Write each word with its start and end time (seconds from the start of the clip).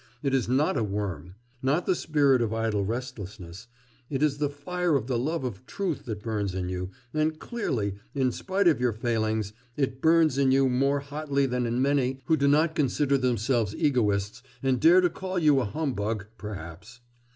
It 0.23 0.33
is 0.33 0.49
not 0.49 0.77
a 0.77 0.83
worm, 0.83 1.35
not 1.61 1.85
the 1.85 1.93
spirit 1.93 2.41
of 2.41 2.51
idle 2.51 2.83
restlessness 2.83 3.67
it 4.09 4.23
is 4.23 4.39
the 4.39 4.49
fire 4.49 4.95
of 4.95 5.05
the 5.05 5.19
love 5.19 5.43
of 5.43 5.63
truth 5.67 6.05
that 6.05 6.23
burns 6.23 6.55
in 6.55 6.69
you, 6.69 6.89
and 7.13 7.37
clearly, 7.37 7.97
in 8.15 8.31
spite 8.31 8.67
of 8.67 8.79
your 8.81 8.93
failings; 8.93 9.53
it 9.77 10.01
burns 10.01 10.39
in 10.39 10.51
you 10.51 10.67
more 10.67 11.01
hotly 11.01 11.45
than 11.45 11.67
in 11.67 11.83
many 11.83 12.19
who 12.25 12.35
do 12.35 12.47
not 12.47 12.73
consider 12.73 13.15
themselves 13.15 13.75
egoists 13.75 14.41
and 14.63 14.79
dare 14.81 15.01
to 15.01 15.09
call 15.11 15.37
you 15.37 15.59
a 15.59 15.65
humbug 15.65 16.25
perhaps. 16.35 17.01